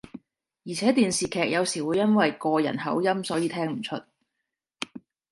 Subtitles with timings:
[0.63, 4.01] 而且電視劇有時會因為個人口音所以聽唔出